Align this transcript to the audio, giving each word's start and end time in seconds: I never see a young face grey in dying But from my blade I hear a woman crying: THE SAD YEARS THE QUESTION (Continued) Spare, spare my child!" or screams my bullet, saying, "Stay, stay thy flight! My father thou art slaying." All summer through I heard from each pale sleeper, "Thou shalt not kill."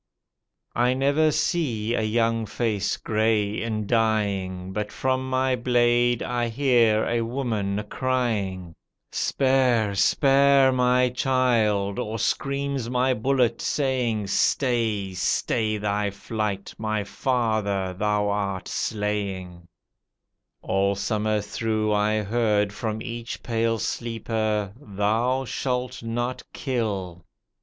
I 0.75 0.95
never 0.95 1.29
see 1.29 1.93
a 1.93 2.01
young 2.01 2.47
face 2.47 2.97
grey 2.97 3.61
in 3.61 3.85
dying 3.85 4.73
But 4.73 4.91
from 4.91 5.29
my 5.29 5.55
blade 5.55 6.23
I 6.23 6.47
hear 6.49 7.05
a 7.05 7.21
woman 7.21 7.83
crying: 7.87 8.73
THE 9.11 9.17
SAD 9.19 9.35
YEARS 9.37 9.37
THE 9.37 9.45
QUESTION 9.45 9.75
(Continued) 9.77 9.95
Spare, 9.95 9.95
spare 10.31 10.71
my 10.71 11.09
child!" 11.09 11.99
or 11.99 12.17
screams 12.17 12.89
my 12.89 13.13
bullet, 13.13 13.61
saying, 13.61 14.25
"Stay, 14.25 15.13
stay 15.13 15.77
thy 15.77 16.09
flight! 16.09 16.73
My 16.79 17.03
father 17.03 17.93
thou 17.93 18.27
art 18.29 18.67
slaying." 18.67 19.67
All 20.63 20.95
summer 20.95 21.41
through 21.41 21.93
I 21.93 22.23
heard 22.23 22.73
from 22.73 23.03
each 23.03 23.43
pale 23.43 23.77
sleeper, 23.77 24.73
"Thou 24.81 25.45
shalt 25.45 26.01
not 26.01 26.41
kill." 26.53 27.23